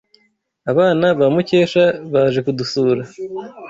[0.71, 3.01] abana ba mukesha baje kudusura